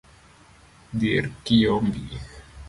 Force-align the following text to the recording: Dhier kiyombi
Dhier 0.99 1.25
kiyombi 1.43 2.01